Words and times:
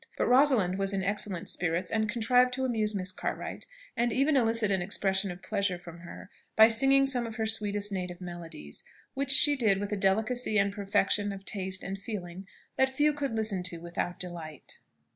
But 0.17 0.25
Rosalind 0.25 0.79
was 0.79 0.93
in 0.93 1.03
excellent 1.03 1.47
spirits, 1.47 1.91
and 1.91 2.09
contrived 2.09 2.55
to 2.55 2.65
amuse 2.65 2.95
Miss 2.95 3.11
Cartwright, 3.11 3.67
and 3.95 4.11
even 4.11 4.35
elicit 4.35 4.71
an 4.71 4.81
expression 4.81 5.29
of 5.29 5.43
pleasure 5.43 5.77
from 5.77 5.99
her, 5.99 6.27
by 6.55 6.69
singing 6.69 7.05
some 7.05 7.27
of 7.27 7.35
her 7.35 7.45
sweetest 7.45 7.91
native 7.91 8.19
melodies, 8.19 8.83
which 9.13 9.29
she 9.29 9.55
did 9.55 9.79
with 9.79 9.91
a 9.91 9.95
delicacy 9.95 10.57
and 10.57 10.73
perfection 10.73 11.31
of 11.31 11.45
taste 11.45 11.83
and 11.83 12.01
feeling 12.01 12.47
that 12.77 12.89
few 12.89 13.13
could 13.13 13.35
listen 13.35 13.61
to 13.61 13.77
without 13.77 14.19
delight. 14.19 14.79